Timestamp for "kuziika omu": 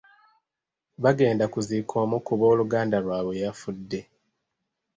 1.53-2.17